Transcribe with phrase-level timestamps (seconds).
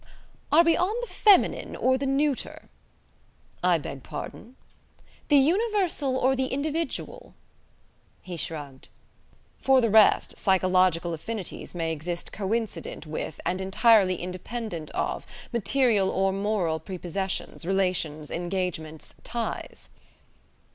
[0.51, 2.69] "Are we on the feminine or the neuter?"
[3.63, 4.55] "I beg pardon?"
[5.27, 7.35] "The universal or the individual?"
[8.23, 8.89] He shrugged.
[9.59, 16.31] "For the rest, psychological affinities may exist coincident with and entirely independent of material or
[16.31, 19.87] moral prepossessions, relations, engagements, ties."